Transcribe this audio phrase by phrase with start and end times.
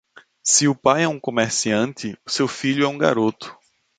[0.51, 3.55] Se o pai é um comerciante, seu filho é um garoto.